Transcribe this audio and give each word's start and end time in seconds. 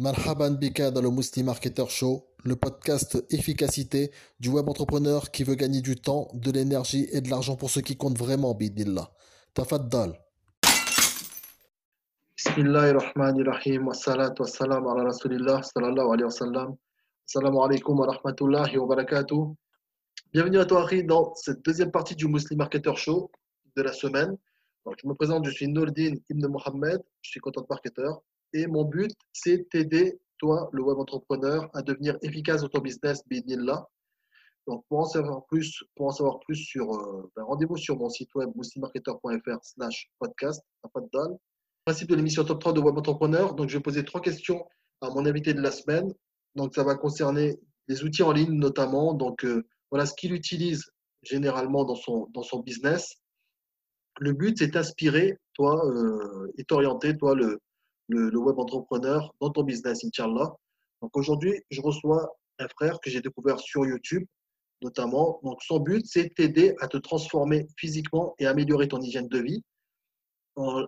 Marhaban 0.00 0.52
Bika 0.52 0.92
dans 0.92 1.02
le 1.02 1.10
Muslim 1.10 1.46
Marketer 1.46 1.88
Show, 1.88 2.24
le 2.44 2.54
podcast 2.54 3.18
efficacité 3.30 4.12
du 4.38 4.48
web 4.48 4.68
entrepreneur 4.68 5.32
qui 5.32 5.42
veut 5.42 5.56
gagner 5.56 5.80
du 5.80 5.96
temps, 5.96 6.28
de 6.34 6.52
l'énergie 6.52 7.08
et 7.10 7.20
de 7.20 7.28
l'argent 7.28 7.56
pour 7.56 7.68
ceux 7.68 7.80
qui 7.80 7.96
comptent 7.96 8.16
vraiment, 8.16 8.54
bidillah. 8.54 9.10
Tafaddal. 9.54 10.12
Bismillahirrahmanirrahim. 12.36 13.88
Wassalatu 13.88 14.42
wassalamu 14.42 14.88
ala 14.88 15.02
rasulillah 15.02 15.64
sallallahu 15.64 16.12
alayhi 16.12 16.26
wa 16.26 16.30
sallam. 16.30 16.76
Assalamu 17.26 17.58
alaikum 17.60 17.98
wa 17.98 18.06
rahmatullahi 18.06 18.78
wa 18.78 18.86
barakatuh. 18.86 19.52
Bienvenue 20.32 20.58
à 20.58 20.64
toi, 20.64 20.82
Harry, 20.82 21.02
dans 21.02 21.34
cette 21.34 21.64
deuxième 21.64 21.90
partie 21.90 22.14
du 22.14 22.28
Muslim 22.28 22.58
Marketer 22.58 22.94
Show 22.94 23.32
de 23.76 23.82
la 23.82 23.92
semaine. 23.92 24.36
Donc, 24.86 24.94
je 25.02 25.08
me 25.08 25.14
présente, 25.14 25.44
je 25.44 25.50
suis 25.50 25.66
Nourdin 25.66 26.14
Ibn 26.30 26.46
Mohamed, 26.46 27.00
je 27.20 27.30
suis 27.30 27.40
content 27.40 27.66
marketeur 27.68 28.22
et 28.52 28.66
mon 28.66 28.84
but, 28.84 29.12
c'est 29.32 29.68
t'aider, 29.70 30.18
toi, 30.38 30.68
le 30.72 30.82
web 30.82 30.98
entrepreneur, 30.98 31.68
à 31.74 31.82
devenir 31.82 32.16
efficace 32.22 32.62
dans 32.62 32.68
ton 32.68 32.80
business, 32.80 33.22
bidnillah. 33.26 33.86
Donc, 34.66 34.84
pour 34.88 35.00
en 35.00 35.04
savoir 35.04 35.46
plus, 35.46 35.82
pour 35.96 36.06
en 36.06 36.12
savoir 36.12 36.40
plus 36.40 36.56
sur, 36.56 36.92
euh, 36.92 37.30
ben, 37.34 37.42
rendez-vous 37.44 37.76
sur 37.76 37.96
mon 37.96 38.10
site 38.10 38.28
web 38.34 38.50
muslimmarketer.fr 38.54 39.58
slash 39.62 40.10
podcast, 40.18 40.62
pas 40.92 41.00
de 41.00 41.08
dalle. 41.12 41.36
Principe 41.86 42.10
de 42.10 42.16
l'émission 42.16 42.44
Top 42.44 42.60
3 42.60 42.74
de 42.74 42.80
Web 42.80 42.98
Entrepreneur. 42.98 43.54
Donc, 43.54 43.70
je 43.70 43.78
vais 43.78 43.82
poser 43.82 44.04
trois 44.04 44.20
questions 44.20 44.66
à 45.00 45.08
mon 45.08 45.24
invité 45.24 45.54
de 45.54 45.62
la 45.62 45.70
semaine. 45.70 46.12
Donc, 46.54 46.74
ça 46.74 46.84
va 46.84 46.96
concerner 46.96 47.58
les 47.88 48.04
outils 48.04 48.22
en 48.22 48.32
ligne 48.32 48.52
notamment. 48.52 49.14
Donc, 49.14 49.44
euh, 49.44 49.66
voilà 49.90 50.04
ce 50.04 50.12
qu'il 50.14 50.34
utilise 50.34 50.84
généralement 51.22 51.84
dans 51.84 51.94
son, 51.94 52.28
dans 52.34 52.42
son 52.42 52.60
business. 52.60 53.14
Le 54.20 54.32
but, 54.32 54.58
c'est 54.58 54.68
d'inspirer, 54.68 55.38
toi, 55.54 55.82
euh, 55.86 56.52
et 56.58 56.64
t'orienter, 56.64 57.16
toi, 57.16 57.34
le, 57.34 57.58
le, 58.08 58.30
le, 58.30 58.38
web 58.38 58.58
entrepreneur 58.58 59.32
dans 59.40 59.50
ton 59.50 59.62
business, 59.62 60.04
Inch'Allah. 60.04 60.54
Donc, 61.02 61.16
aujourd'hui, 61.16 61.62
je 61.70 61.80
reçois 61.80 62.28
un 62.58 62.68
frère 62.68 63.00
que 63.00 63.10
j'ai 63.10 63.20
découvert 63.20 63.58
sur 63.60 63.86
YouTube, 63.86 64.24
notamment. 64.82 65.40
Donc, 65.42 65.62
son 65.62 65.80
but, 65.80 66.04
c'est 66.06 66.34
t'aider 66.34 66.74
à 66.80 66.88
te 66.88 66.96
transformer 66.96 67.66
physiquement 67.76 68.34
et 68.38 68.46
améliorer 68.46 68.88
ton 68.88 69.00
hygiène 69.00 69.28
de 69.28 69.38
vie. 69.38 69.62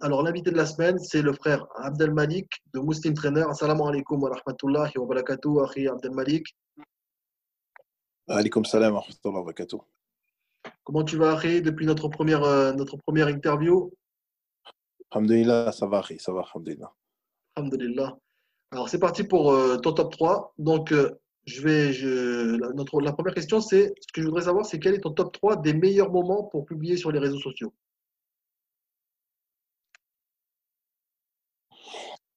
Alors, 0.02 0.24
l'invité 0.24 0.50
de 0.50 0.56
la 0.56 0.66
semaine, 0.66 0.98
c'est 0.98 1.22
le 1.22 1.32
frère 1.32 1.64
Abdel 1.76 2.12
Malik 2.12 2.48
de 2.74 2.80
Muslim 2.80 3.14
Trainer. 3.14 3.44
Assalamu 3.48 3.82
alaikum 3.82 4.20
wa 4.20 4.30
rahmatullahi 4.30 4.98
wa 4.98 5.06
barakatuh, 5.06 5.60
Akhi 5.62 5.86
Abdel 5.86 6.10
Malik. 6.10 6.44
Alaikum 8.26 8.64
salam 8.64 8.94
wa 8.94 9.00
rahmatullahi 9.00 9.36
wa 9.36 9.42
barakatuh. 9.42 9.80
Comment 10.82 11.04
tu 11.04 11.16
vas, 11.16 11.34
Akhi, 11.36 11.62
depuis 11.62 11.86
notre 11.86 12.08
première, 12.08 12.42
euh, 12.42 12.72
notre 12.72 12.96
première 12.96 13.28
interview? 13.28 13.92
Alhamdulillah, 15.12 15.70
ça 15.70 15.86
va, 15.86 16.00
Akhi, 16.00 16.18
ça 16.18 16.32
va, 16.32 16.40
Alhamdulillah. 16.40 16.92
Alhamdulillah. 17.56 18.16
Alors, 18.72 18.88
c'est 18.88 18.98
parti 18.98 19.24
pour 19.24 19.52
euh, 19.52 19.78
ton 19.78 19.92
top 19.92 20.12
3. 20.12 20.54
Donc, 20.58 20.92
euh, 20.92 21.10
je 21.46 21.62
vais, 21.62 21.92
je, 21.92 22.56
la, 22.56 22.68
notre, 22.70 23.00
la 23.00 23.12
première 23.12 23.34
question, 23.34 23.60
c'est 23.60 23.92
ce 24.00 24.12
que 24.12 24.22
je 24.22 24.26
voudrais 24.26 24.44
savoir, 24.44 24.64
c'est 24.64 24.78
quel 24.78 24.94
est 24.94 25.00
ton 25.00 25.12
top 25.12 25.32
3 25.32 25.56
des 25.56 25.74
meilleurs 25.74 26.12
moments 26.12 26.44
pour 26.44 26.64
publier 26.64 26.96
sur 26.96 27.10
les 27.10 27.18
réseaux 27.18 27.40
sociaux? 27.40 27.74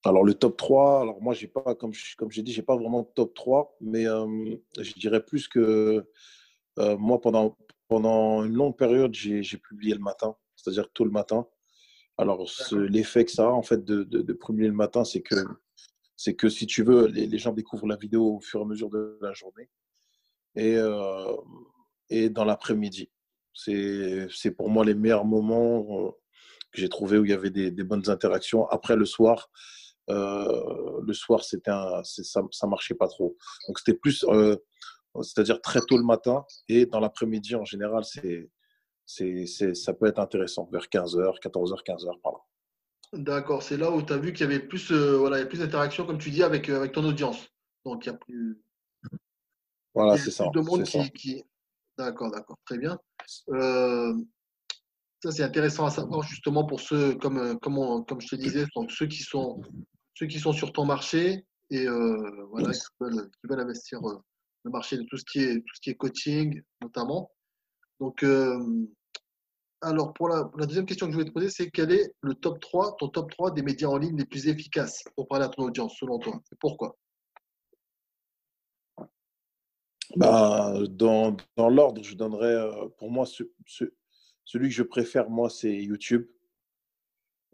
Alors 0.05 0.25
le 0.25 0.33
top 0.33 0.57
3, 0.57 1.01
alors 1.01 1.21
moi 1.21 1.33
j'ai 1.33 1.47
pas 1.47 1.75
comme 1.75 1.93
comme 2.17 2.29
j'ai 2.29 2.41
dit, 2.41 2.51
j'ai 2.51 2.61
pas 2.61 2.75
vraiment 2.75 3.03
de 3.03 3.07
top 3.15 3.33
3, 3.33 3.77
mais 3.79 4.05
euh, 4.05 4.57
je 4.77 4.93
dirais 4.95 5.23
plus 5.23 5.47
que 5.47 6.05
moi 6.77 7.21
pendant 7.21 7.55
pendant 7.87 8.43
une 8.43 8.53
longue 8.53 8.75
période, 8.75 9.13
j'ai 9.13 9.43
publié 9.57 9.93
le 9.93 10.01
matin, 10.01 10.35
c'est-à-dire 10.55 10.91
tôt 10.91 11.05
le 11.05 11.11
matin. 11.11 11.47
Alors 12.17 12.47
l'effet 12.71 13.25
que 13.25 13.31
ça 13.31 13.45
a 13.45 13.51
en 13.51 13.63
fait 13.63 13.83
de, 13.83 14.03
de, 14.03 14.21
de 14.21 14.33
publier 14.33 14.67
le 14.67 14.75
matin, 14.75 15.03
c'est 15.03 15.21
que 15.21 15.35
c'est 16.15 16.35
que 16.35 16.47
si 16.47 16.67
tu 16.67 16.83
veux, 16.83 17.07
les, 17.07 17.25
les, 17.25 17.37
gens 17.37 17.53
découvrent 17.53 17.87
la 17.87 17.95
vidéo 17.95 18.35
au 18.35 18.39
fur 18.39 18.59
et 18.59 18.63
à 18.63 18.65
mesure 18.65 18.89
de 18.89 19.17
la 19.21 19.33
journée 19.33 19.69
et 20.55 20.75
euh, 20.77 21.35
et 22.09 22.29
dans 22.29 22.45
l'après-midi. 22.45 23.09
C'est 23.53 24.51
pour 24.55 24.69
moi 24.69 24.85
les 24.85 24.93
meilleurs 24.95 25.25
moments 25.25 26.11
que 26.71 26.81
j'ai 26.81 26.89
trouvé 26.89 27.17
où 27.17 27.25
il 27.25 27.31
y 27.31 27.33
avait 27.33 27.51
des, 27.51 27.71
des 27.71 27.83
bonnes 27.83 28.09
interactions. 28.09 28.67
Après 28.67 28.95
le 28.95 29.05
soir, 29.05 29.49
euh, 30.09 31.01
le 31.05 31.13
soir, 31.13 31.43
c'était 31.43 31.71
un, 31.71 32.03
ça, 32.03 32.41
ça 32.51 32.67
marchait 32.67 32.95
pas 32.95 33.07
trop. 33.07 33.37
Donc 33.67 33.79
c'était 33.79 33.97
plus, 33.97 34.23
euh, 34.27 34.55
c'est-à-dire 35.21 35.61
très 35.61 35.81
tôt 35.81 35.97
le 35.97 36.03
matin 36.03 36.45
et 36.67 36.85
dans 36.85 36.99
l'après-midi 36.99 37.55
en 37.55 37.65
général, 37.65 38.03
c'est, 38.03 38.49
c'est, 39.05 39.45
ça 39.75 39.93
peut 39.93 40.07
être 40.07 40.19
intéressant 40.19 40.67
vers 40.71 40.85
15h, 40.85 41.39
14h, 41.41 41.83
15h 41.85 42.21
par 42.21 42.33
là. 42.33 42.39
D'accord, 43.13 43.61
c'est 43.61 43.77
là 43.77 43.91
où 43.91 44.01
tu 44.01 44.11
as 44.11 44.17
vu 44.17 44.33
qu'il 44.33 44.41
y 44.41 44.49
avait 44.51 44.59
plus, 44.59 44.91
euh, 44.91 45.17
voilà, 45.17 45.37
il 45.37 45.41
y 45.41 45.43
a 45.43 45.47
plus 45.47 45.59
d'interaction, 45.59 46.05
comme 46.05 46.17
tu 46.17 46.31
dis, 46.31 46.41
avec, 46.41 46.69
avec 46.69 46.93
ton 46.93 47.03
audience. 47.03 47.47
Donc 47.85 48.05
il 48.05 48.09
y 48.09 48.11
a 48.11 48.17
plus. 48.17 48.59
Voilà, 49.93 50.17
c'est 50.17 50.31
ça. 50.31 50.49
de 50.51 50.61
monde 50.61 50.83
qui, 50.83 51.11
qui, 51.11 51.43
D'accord, 51.97 52.31
d'accord, 52.31 52.57
très 52.65 52.77
bien. 52.77 52.97
Euh, 53.49 54.13
ça, 55.21 55.31
c'est 55.31 55.43
intéressant 55.43 55.85
à 55.85 55.91
savoir 55.91 56.23
justement 56.23 56.65
pour 56.65 56.81
ceux, 56.81 57.15
comme, 57.15 57.59
comme, 57.59 57.77
on, 57.77 58.03
comme 58.03 58.19
je 58.19 58.29
te 58.29 58.35
disais, 58.35 58.65
donc 58.75 58.91
ceux 58.91 59.05
qui 59.05 59.21
sont, 59.21 59.61
ceux 60.15 60.25
qui 60.25 60.39
sont 60.39 60.53
sur 60.53 60.73
ton 60.73 60.85
marché 60.85 61.45
et 61.69 61.87
euh, 61.87 62.45
voilà, 62.49 62.71
qui 62.71 62.81
veulent, 62.99 63.29
qui 63.29 63.47
veulent 63.47 63.59
investir 63.59 63.99
euh, 64.03 64.17
le 64.63 64.71
marché 64.71 64.97
de 64.97 65.03
tout 65.03 65.17
ce 65.17 65.23
qui 65.23 65.39
est, 65.39 65.55
tout 65.55 65.75
ce 65.75 65.81
qui 65.81 65.89
est 65.91 65.95
coaching 65.95 66.61
notamment. 66.81 67.31
Donc, 68.03 68.21
euh, 68.23 68.85
alors 69.79 70.11
pour 70.11 70.27
la, 70.27 70.43
deuxième 70.57 70.85
question 70.85 71.05
que 71.05 71.13
je 71.13 71.17
voulais 71.17 71.29
te 71.29 71.33
poser, 71.33 71.49
c'est 71.49 71.71
quel 71.71 71.89
est 71.93 72.13
le 72.19 72.33
top 72.33 72.59
3, 72.59 72.97
ton 72.97 73.07
top 73.07 73.31
3 73.31 73.51
des 73.51 73.61
médias 73.61 73.87
en 73.87 73.97
ligne 73.97 74.17
les 74.17 74.25
plus 74.25 74.49
efficaces 74.49 75.05
pour 75.15 75.25
parler 75.29 75.45
à 75.45 75.47
ton 75.47 75.63
audience, 75.63 75.95
selon 75.97 76.19
toi 76.19 76.41
Et 76.51 76.57
pourquoi? 76.59 76.97
Bah, 80.17 80.73
Dans, 80.89 81.37
dans 81.55 81.69
l'ordre, 81.69 82.03
je 82.03 82.15
donnerais 82.15 82.69
pour 82.97 83.09
moi 83.09 83.25
ce, 83.25 83.43
ce 83.65 83.85
celui 84.43 84.67
que 84.67 84.75
je 84.75 84.83
préfère, 84.83 85.29
moi, 85.29 85.49
c'est 85.49 85.73
YouTube. 85.73 86.27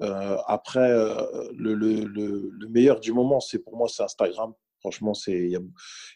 Euh, 0.01 0.37
après, 0.47 0.91
euh, 0.91 1.51
le, 1.53 1.75
le, 1.75 2.05
le, 2.05 2.49
le, 2.51 2.67
meilleur 2.69 2.99
du 2.99 3.13
moment, 3.13 3.39
c'est 3.39 3.59
pour 3.59 3.77
moi, 3.77 3.87
c'est 3.87 4.01
Instagram. 4.01 4.51
Franchement, 4.79 5.13
il 5.27 5.49
y 5.49 5.55
a, 5.55 5.59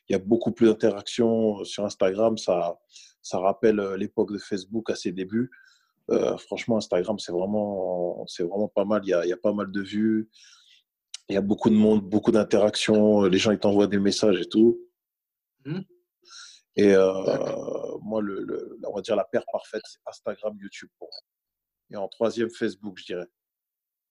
y 0.09 0.15
a, 0.15 0.19
beaucoup 0.19 0.53
plus 0.53 0.69
d'interactions 0.69 1.63
sur 1.65 1.85
Instagram. 1.85 2.35
Ça, 2.39 2.79
ça 3.23 3.39
rappelle 3.39 3.81
l'époque 3.97 4.31
de 4.31 4.37
Facebook 4.37 4.91
à 4.91 4.95
ses 4.95 5.11
débuts. 5.11 5.49
Euh, 6.11 6.37
franchement, 6.37 6.77
Instagram, 6.77 7.17
c'est 7.17 7.31
vraiment, 7.31 8.25
c'est 8.27 8.43
vraiment 8.43 8.67
pas 8.67 8.85
mal. 8.85 9.01
Il 9.05 9.09
y, 9.09 9.13
a, 9.13 9.25
il 9.25 9.29
y 9.29 9.33
a 9.33 9.37
pas 9.37 9.53
mal 9.53 9.71
de 9.71 9.81
vues. 9.81 10.29
Il 11.29 11.33
y 11.35 11.37
a 11.37 11.41
beaucoup 11.41 11.69
de 11.69 11.75
monde, 11.75 12.01
beaucoup 12.01 12.31
d'interactions. 12.31 13.23
Les 13.23 13.37
gens, 13.37 13.51
ils 13.51 13.59
t'envoient 13.59 13.87
des 13.87 13.99
messages 13.99 14.39
et 14.39 14.45
tout. 14.47 14.79
Mmh. 15.65 15.79
Et 16.75 16.93
euh, 16.93 17.97
moi, 18.01 18.21
le, 18.21 18.43
le, 18.43 18.77
on 18.85 18.95
va 18.95 19.01
dire 19.01 19.15
la 19.15 19.23
paire 19.23 19.45
parfaite, 19.51 19.83
c'est 19.85 19.99
Instagram, 20.05 20.57
YouTube 20.59 20.89
pour 20.99 21.07
moi. 21.07 21.19
Et 21.91 21.95
en 21.95 22.07
troisième, 22.09 22.49
Facebook, 22.49 22.97
je 22.99 23.05
dirais. 23.05 23.27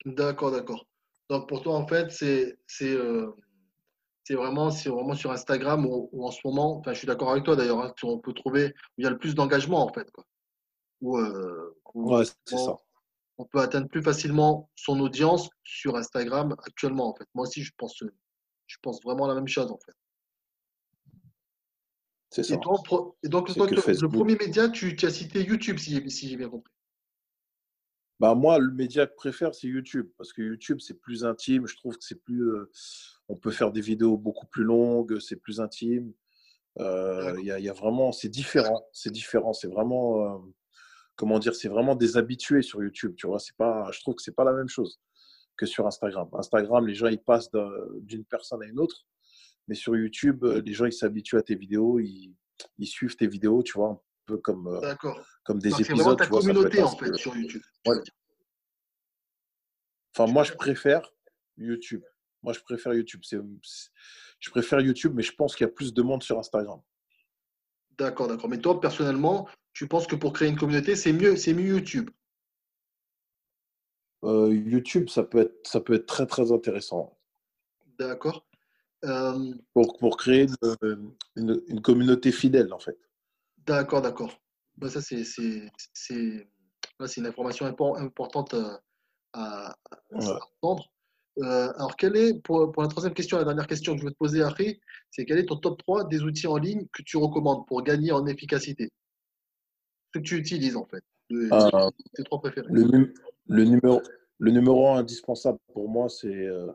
D'accord, 0.06 0.50
d'accord. 0.50 0.86
Donc 1.28 1.48
pour 1.48 1.62
toi, 1.62 1.74
en 1.74 1.86
fait, 1.86 2.10
c'est 2.10 2.56
euh, 2.82 3.30
vraiment, 4.30 4.68
vraiment 4.68 5.14
sur 5.14 5.32
Instagram 5.32 5.86
où, 5.86 6.08
où, 6.12 6.26
en 6.26 6.30
ce 6.30 6.40
moment, 6.44 6.78
enfin, 6.78 6.92
je 6.92 6.98
suis 6.98 7.06
d'accord 7.06 7.30
avec 7.30 7.44
toi 7.44 7.56
d'ailleurs, 7.56 7.80
hein, 7.80 7.92
on 8.02 8.18
peut 8.18 8.32
trouver 8.32 8.66
où 8.66 8.92
il 8.98 9.04
y 9.04 9.06
a 9.06 9.10
le 9.10 9.18
plus 9.18 9.34
d'engagement 9.34 9.84
en 9.84 9.92
fait. 9.92 10.10
Quoi. 10.12 10.24
Où, 11.00 11.18
euh, 11.18 11.76
où 11.94 12.14
ouais, 12.14 12.24
c'est 12.44 12.56
ça. 12.56 12.76
On 13.38 13.44
peut 13.44 13.60
atteindre 13.60 13.88
plus 13.88 14.02
facilement 14.02 14.70
son 14.76 15.00
audience 15.00 15.48
sur 15.64 15.96
Instagram 15.96 16.54
actuellement 16.64 17.08
en 17.08 17.14
fait. 17.14 17.26
Moi 17.34 17.46
aussi, 17.46 17.62
je 17.62 17.72
pense, 17.76 17.96
je 18.66 18.76
pense 18.82 19.02
vraiment 19.02 19.26
la 19.26 19.34
même 19.34 19.48
chose 19.48 19.70
en 19.70 19.78
fait. 19.84 19.92
C'est 22.30 22.44
ça. 22.44 22.54
Et, 22.54 22.58
donc, 22.58 22.84
toi, 22.84 23.14
le 23.22 24.08
premier 24.08 24.36
média, 24.36 24.68
tu, 24.68 24.96
tu, 24.96 25.04
as 25.04 25.10
cité 25.10 25.42
YouTube, 25.42 25.78
si, 25.78 26.10
si 26.10 26.30
j'ai 26.30 26.36
bien 26.36 26.48
compris. 26.48 26.72
Bah, 28.20 28.34
moi, 28.34 28.58
le 28.58 28.72
média 28.72 29.06
que 29.06 29.12
je 29.12 29.16
préfère, 29.16 29.54
c'est 29.54 29.66
YouTube. 29.66 30.08
Parce 30.16 30.32
que 30.32 30.42
YouTube, 30.42 30.78
c'est 30.80 31.00
plus 31.00 31.24
intime. 31.24 31.66
Je 31.66 31.76
trouve 31.76 31.96
que 31.96 32.04
c'est 32.04 32.22
plus. 32.22 32.48
Euh, 32.50 32.70
on 33.28 33.36
peut 33.36 33.50
faire 33.50 33.72
des 33.72 33.80
vidéos 33.80 34.16
beaucoup 34.16 34.46
plus 34.46 34.64
longues, 34.64 35.18
c'est 35.18 35.36
plus 35.36 35.60
intime. 35.60 36.12
Il 36.78 36.82
euh, 36.82 37.40
y, 37.40 37.62
y, 37.62 37.68
a 37.68 37.72
vraiment. 37.72 38.12
C'est 38.12 38.28
différent. 38.28 38.86
C'est 38.92 39.10
différent. 39.10 39.52
C'est 39.52 39.68
vraiment. 39.68 40.24
Euh, 40.24 40.38
comment 41.16 41.38
dire 41.38 41.54
C'est 41.54 41.68
vraiment 41.68 41.96
des 41.96 42.16
habitués 42.16 42.62
sur 42.62 42.82
YouTube. 42.82 43.14
Tu 43.16 43.26
vois, 43.26 43.38
c'est 43.38 43.56
pas, 43.56 43.90
je 43.92 44.00
trouve 44.00 44.14
que 44.14 44.22
c'est 44.22 44.34
pas 44.34 44.44
la 44.44 44.52
même 44.52 44.68
chose 44.68 45.00
que 45.56 45.66
sur 45.66 45.86
Instagram. 45.86 46.28
Instagram, 46.32 46.86
les 46.86 46.94
gens, 46.94 47.08
ils 47.08 47.20
passent 47.20 47.50
d'une 48.00 48.24
personne 48.24 48.62
à 48.62 48.66
une 48.66 48.80
autre. 48.80 49.04
Mais 49.68 49.74
sur 49.74 49.96
YouTube, 49.96 50.44
les 50.44 50.72
gens, 50.72 50.86
ils 50.86 50.92
s'habituent 50.92 51.36
à 51.36 51.42
tes 51.42 51.54
vidéos, 51.54 52.00
ils, 52.00 52.34
ils, 52.78 52.86
suivent 52.86 53.16
tes 53.16 53.26
vidéos, 53.26 53.62
tu 53.62 53.74
vois, 53.74 54.02
peu 54.32 54.38
comme, 54.38 54.80
comme 55.44 55.58
des 55.58 55.70
épisodes. 55.80 55.98
C'est 55.98 56.16
ta 56.16 56.24
tu 56.24 56.30
vois, 56.30 56.40
communauté, 56.40 56.82
en 56.82 56.96
fait, 56.96 57.14
sur 57.14 57.36
YouTube. 57.36 57.62
Ouais. 57.86 57.96
Enfin, 60.14 60.30
moi, 60.32 60.44
je 60.44 60.52
préfère 60.52 61.10
YouTube. 61.56 62.02
Moi, 62.42 62.52
je 62.52 62.60
préfère 62.60 62.92
YouTube. 62.94 63.22
Je 64.40 64.50
préfère 64.50 64.80
YouTube, 64.80 65.12
mais 65.14 65.22
je 65.22 65.32
pense 65.32 65.54
qu'il 65.54 65.66
y 65.66 65.70
a 65.70 65.72
plus 65.72 65.92
de 65.94 66.02
monde 66.02 66.22
sur 66.22 66.38
Instagram. 66.38 66.80
D'accord, 67.98 68.26
d'accord. 68.28 68.48
Mais 68.48 68.58
toi, 68.58 68.80
personnellement, 68.80 69.48
tu 69.72 69.86
penses 69.86 70.06
que 70.06 70.16
pour 70.16 70.32
créer 70.32 70.48
une 70.48 70.58
communauté, 70.58 70.96
c'est 70.96 71.12
mieux, 71.12 71.36
c'est 71.36 71.54
mieux 71.54 71.66
YouTube? 71.76 72.10
Euh, 74.24 74.52
YouTube, 74.52 75.08
ça 75.08 75.22
peut, 75.24 75.38
être, 75.38 75.66
ça 75.66 75.80
peut 75.80 75.94
être 75.94 76.06
très, 76.06 76.26
très 76.26 76.52
intéressant. 76.52 77.18
D'accord. 77.98 78.46
Euh, 79.04 79.54
pour, 79.72 79.98
pour 79.98 80.16
créer 80.16 80.46
une, 80.82 81.14
une- 81.36 81.62
une 81.66 81.80
communauté 81.82 82.30
fidèle, 82.32 82.72
en 82.72 82.78
fait. 82.78 82.98
D'accord, 83.66 84.02
d'accord. 84.02 84.32
Bah, 84.76 84.88
ça, 84.88 85.00
c'est 85.00 85.24
c'est- 85.24 85.70
c'est- 85.92 86.48
là, 86.98 87.06
c'est 87.06 87.20
une 87.20 87.26
information 87.26 87.66
impor- 87.66 87.98
importante 87.98 88.54
euh, 88.54 88.76
à, 89.32 89.76
Ouais. 90.10 90.24
entendre. 90.62 90.92
Euh, 91.38 91.72
alors, 91.76 91.96
quelle 91.96 92.16
est, 92.16 92.34
pour, 92.42 92.70
pour 92.72 92.82
la 92.82 92.88
troisième 92.88 93.14
question, 93.14 93.38
la 93.38 93.44
dernière 93.44 93.66
question 93.66 93.94
que 93.94 94.00
je 94.00 94.04
veux 94.04 94.10
te 94.12 94.16
poser, 94.18 94.42
Harry, 94.42 94.80
c'est 95.10 95.24
quel 95.24 95.38
est 95.38 95.46
ton 95.46 95.56
top 95.56 95.78
3 95.78 96.04
des 96.04 96.22
outils 96.22 96.46
en 96.46 96.56
ligne 96.58 96.86
que 96.92 97.02
tu 97.02 97.16
recommandes 97.16 97.66
pour 97.66 97.82
gagner 97.82 98.12
en 98.12 98.26
efficacité? 98.26 98.90
Ce 100.14 100.18
que 100.18 100.24
tu 100.24 100.36
utilises, 100.36 100.76
en 100.76 100.84
fait. 100.84 101.02
Le- 101.30 101.50
Euh, 101.52 101.90
tes 102.14 102.22
trois 102.24 102.40
préférés. 102.40 102.68
le, 102.70 102.82
num- 102.84 103.12
le 103.48 103.64
numéro, 103.64 104.02
le 104.38 104.50
numéro 104.50 104.88
indispensable 104.88 105.58
pour 105.72 105.88
moi, 105.88 106.10
c'est, 106.10 106.28
euh, 106.28 106.70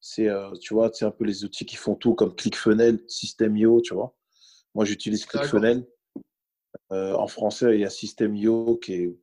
c'est, 0.00 0.28
tu 0.60 0.74
vois, 0.74 0.90
c'est 0.92 1.06
un 1.06 1.10
peu 1.10 1.24
les 1.24 1.44
outils 1.44 1.64
qui 1.64 1.76
font 1.76 1.94
tout, 1.94 2.14
comme 2.14 2.34
ClickFunnels, 2.34 3.02
System.io, 3.08 3.80
tu 3.80 3.94
vois. 3.94 4.14
Moi, 4.74 4.84
j'utilise 4.84 5.24
D'accord. 5.26 5.60
Euh, 6.92 7.14
en 7.14 7.26
français, 7.26 7.74
il 7.74 7.80
y 7.80 7.84
a 7.84 7.90
System.io 7.90 8.76
qui 8.76 8.94
est, 8.94 9.16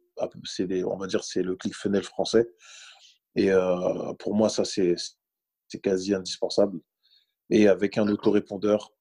on 0.86 0.98
va 0.98 1.08
dire, 1.08 1.24
c'est 1.24 1.44
le 1.44 1.56
ClickFunnels 1.56 2.04
français. 2.04 2.50
Et 3.36 3.52
euh, 3.52 4.14
pour 4.20 4.36
moi, 4.36 4.50
ça, 4.50 4.66
c'est, 4.66 4.96
quasi 5.84 6.14
indispensable. 6.14 6.80
Et 7.50 7.68
avec 7.68 7.98
un 7.98 8.08
autorépondeur, 8.08 8.94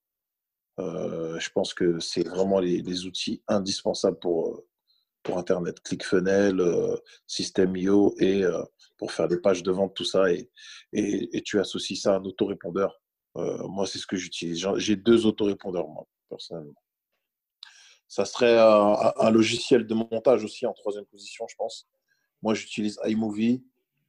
euh, 0.78 1.38
je 1.38 1.50
pense 1.50 1.72
que 1.72 1.98
c'est 2.00 2.28
vraiment 2.28 2.60
les, 2.60 2.82
les 2.82 3.06
outils 3.06 3.42
indispensables 3.48 4.18
pour, 4.18 4.48
euh, 4.48 4.68
pour 5.22 5.38
Internet. 5.38 5.80
ClickFunnels, 5.80 6.60
euh, 6.60 6.96
System.io 7.26 8.14
et 8.18 8.44
euh, 8.44 8.62
pour 8.98 9.10
faire 9.12 9.28
des 9.28 9.38
pages 9.38 9.62
de 9.62 9.72
vente, 9.72 9.94
tout 9.94 10.04
ça. 10.04 10.30
Et, 10.30 10.50
et, 10.92 11.36
et 11.36 11.42
tu 11.42 11.58
associes 11.58 11.96
ça 11.96 12.14
à 12.14 12.18
un 12.18 12.24
autorépondeur. 12.24 13.00
Moi, 13.34 13.86
c'est 13.86 13.98
ce 13.98 14.06
que 14.06 14.16
j'utilise. 14.16 14.66
J'ai 14.76 14.96
deux 14.96 15.26
autorépondeurs, 15.26 15.86
moi, 15.88 16.06
personnellement. 16.30 16.72
Ça 18.08 18.24
serait 18.24 18.56
un, 18.58 19.30
logiciel 19.30 19.86
de 19.86 19.94
montage 19.94 20.44
aussi 20.44 20.64
en 20.66 20.72
troisième 20.72 21.04
position, 21.06 21.46
je 21.48 21.56
pense. 21.56 21.88
Moi, 22.42 22.54
j'utilise 22.54 22.98
iMovie 23.04 23.64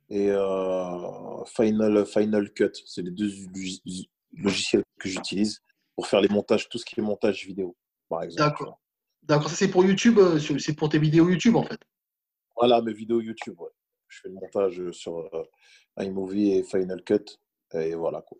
et 0.09 0.29
euh, 0.29 1.43
Final, 1.45 2.05
Final 2.05 2.51
Cut. 2.53 2.71
C'est 2.85 3.01
les 3.01 3.11
deux 3.11 3.27
log- 3.27 4.05
logiciels 4.33 4.83
que 4.99 5.09
j'utilise 5.09 5.61
pour 5.95 6.07
faire 6.07 6.21
les 6.21 6.29
montages, 6.29 6.69
tout 6.69 6.77
ce 6.77 6.85
qui 6.85 6.99
est 6.99 7.03
montage 7.03 7.45
vidéo, 7.45 7.75
par 8.07 8.23
exemple. 8.23 8.49
D'accord. 8.49 8.79
D'accord, 9.23 9.49
ça 9.49 9.55
c'est 9.55 9.67
pour 9.67 9.83
YouTube, 9.83 10.19
euh, 10.19 10.39
c'est 10.39 10.73
pour 10.75 10.89
tes 10.89 10.99
vidéos 10.99 11.27
YouTube, 11.27 11.55
en 11.55 11.63
fait. 11.63 11.79
Voilà 12.55 12.81
mes 12.81 12.93
vidéos 12.93 13.19
YouTube. 13.19 13.59
ouais. 13.59 13.69
Je 14.07 14.21
fais 14.21 14.29
le 14.29 14.35
montage 14.35 14.91
sur 14.91 15.17
euh, 15.17 15.43
iMovie 15.97 16.51
et 16.53 16.63
Final 16.63 17.03
Cut. 17.03 17.25
Et 17.73 17.93
voilà. 17.95 18.21
Quoi. 18.21 18.37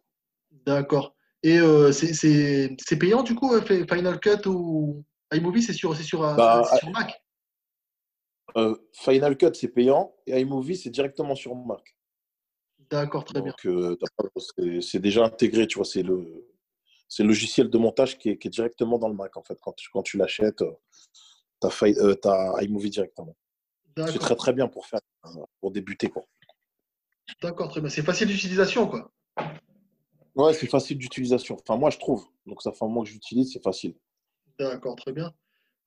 D'accord. 0.51 1.15
Et 1.44 1.59
euh, 1.59 1.92
c'est 1.92 2.98
payant, 3.00 3.24
du 3.24 3.36
coup, 3.36 3.59
Fi- 3.62 3.86
Final 3.92 4.19
Cut 4.19 4.48
ou? 4.48 5.04
iMovie, 5.33 5.62
c'est 5.62 5.74
sur, 5.74 5.95
sur, 5.95 6.24
euh, 6.24 6.35
Bah, 6.35 6.63
sur 6.79 6.89
Mac? 6.91 7.21
Euh, 8.56 8.75
Final 8.94 9.38
Cut, 9.38 9.53
c'est 9.53 9.68
payant. 9.68 10.15
Et 10.25 10.39
iMovie, 10.39 10.77
c'est 10.77 10.89
directement 10.89 11.35
sur 11.35 11.56
Mac. 11.56 11.95
D'accord, 12.89 13.25
très 13.25 13.41
bien. 13.41 13.53
Euh, 13.65 13.97
c'est 14.81 15.00
déjà 15.00 15.25
intégré, 15.25 15.68
tu 15.68 15.77
vois. 15.77 15.85
C'est 15.85 16.03
le, 16.03 16.47
logiciel 17.19 17.69
de 17.69 17.77
montage 17.77 18.18
qui 18.18 18.29
est, 18.29 18.38
qui 18.38 18.47
est 18.47 18.51
directement 18.51 18.97
dans 18.97 19.09
le 19.09 19.15
Mac, 19.15 19.35
en 19.35 19.44
fait. 19.44 19.59
Quand 19.62 19.74
tu, 19.74 19.89
quand 19.91 20.03
tu 20.03 20.18
l'achètes, 20.18 20.63
tu 21.62 21.68
as, 21.68 22.63
iMovie 22.63 22.89
directement. 22.89 23.35
C'est 23.97 24.19
très, 24.19 24.35
très 24.35 24.53
bien 24.53 24.68
pour 24.68 24.85
faire, 24.85 25.01
pour 25.59 25.71
débuter, 25.71 26.09
quoi. 26.09 26.23
D'accord, 27.41 27.69
très 27.69 27.81
bien. 27.81 27.89
C'est 27.89 28.03
facile 28.03 28.27
d'utilisation, 28.30 28.88
quoi. 28.88 29.12
Ouais, 30.35 30.53
c'est 30.53 30.68
facile 30.68 30.97
d'utilisation. 31.00 31.57
Enfin, 31.59 31.77
moi, 31.77 31.89
je 31.89 31.97
trouve. 31.97 32.25
Donc, 32.45 32.62
ça 32.62 32.71
fait 32.71 32.85
un 32.85 32.88
mois 32.88 33.03
que 33.03 33.09
j'utilise, 33.09 33.51
c'est 33.51 33.62
facile. 33.62 33.95
D'accord, 34.59 34.95
très 34.95 35.13
bien. 35.13 35.31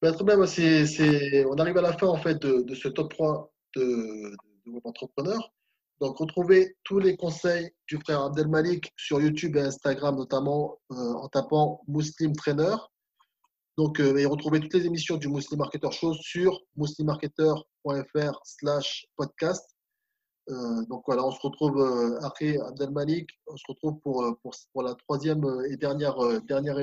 Ben, 0.02 0.12
très 0.14 0.24
bien, 0.24 0.46
c'est- 0.46 1.44
on 1.46 1.56
arrive 1.56 1.76
à 1.78 1.82
la 1.82 1.92
fin 1.92 2.06
en 2.06 2.16
fait 2.16 2.38
de, 2.40 2.74
ce 2.74 2.88
top 2.88 3.10
3 3.12 3.52
de, 3.76 3.82
de 4.66 4.70
Web 4.70 4.82
Entrepreneur. 4.84 5.52
Donc, 6.00 6.16
retrouvez 6.16 6.76
tous 6.84 6.98
les 6.98 7.16
conseils 7.16 7.70
du 7.86 7.98
frère 7.98 8.22
Abdelmalik 8.22 8.90
sur 8.96 9.20
YouTube 9.20 9.56
et 9.56 9.60
Instagram, 9.60 10.16
notamment 10.16 10.80
euh, 10.92 10.94
en 10.94 11.28
tapant 11.28 11.82
Muslim 11.88 12.34
Trainer. 12.34 12.76
Donc, 13.76 14.00
euh, 14.00 14.16
et 14.16 14.24
retrouvez 14.24 14.60
toutes 14.60 14.72
les 14.74 14.86
émissions 14.86 15.16
du 15.18 15.28
Muslim 15.28 15.58
Marketer 15.58 15.90
Show 15.90 16.14
sur 16.14 16.58
muslimmarketer.fr 16.76 18.40
slash 18.44 19.06
podcast. 19.16 19.76
Euh, 20.48 20.84
donc 20.88 21.02
voilà, 21.06 21.24
on 21.26 21.30
se 21.30 21.40
retrouve 21.42 21.78
euh, 21.78 22.18
après 22.22 22.58
Abdelmalik, 22.58 23.28
on 23.46 23.56
se 23.56 23.64
retrouve 23.68 24.00
pour, 24.00 24.24
pour, 24.42 24.54
pour 24.72 24.82
la 24.82 24.94
troisième 24.94 25.44
et 25.70 25.76
dernière, 25.76 26.16
dernière, 26.42 26.78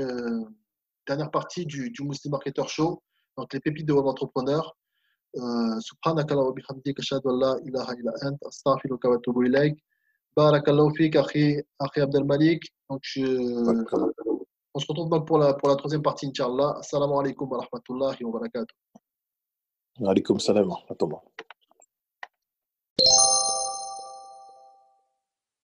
dernière 1.07 1.31
partie 1.31 1.65
du, 1.65 1.89
du 1.89 2.03
Muslim 2.03 2.31
Marketer 2.31 2.67
Show, 2.67 3.01
donc 3.37 3.53
les 3.53 3.59
pépites 3.59 3.87
de 3.87 3.93
web 3.93 4.05
entrepreneur. 4.05 4.75
Wa 5.33 5.79
an 6.05 6.15
la 6.15 7.57
ilaha 7.65 7.93
illa 7.99 8.13
ant 8.23 8.37
astaghfiruka 8.47 9.09
wa 9.09 9.15
atubu 9.15 9.45
ilayk. 9.47 9.77
Barakallahu 10.35 10.95
fik 10.95 11.15
akhi, 11.15 11.61
akhi 11.79 12.01
Abdelmalik. 12.01 12.63
Donc 12.89 12.99
je, 13.03 13.23
on 14.73 14.79
se 14.79 14.85
retrouve 14.87 15.09
donc 15.09 15.27
pour 15.27 15.37
la, 15.37 15.53
pour 15.53 15.69
la 15.69 15.75
troisième 15.75 16.01
partie, 16.01 16.27
Inch'Allah. 16.27 16.77
Assalamu 16.79 17.13
alaikum 17.19 17.49
wa 17.49 17.59
rahmatullahi 17.61 18.23
wa 18.23 18.31
barakatuh. 18.39 18.75
Alaikum 20.05 20.39
salam. 20.39 20.69
wa 20.69 20.75
rahmatullah. 20.75 21.21